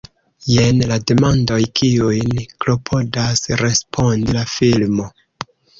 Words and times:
Jen 0.51 0.79
la 0.91 0.97
demandoj 1.11 1.59
kiujn 1.81 2.33
klopodas 2.65 3.47
respondi 3.67 4.41
la 4.41 4.51
filmo. 4.59 5.13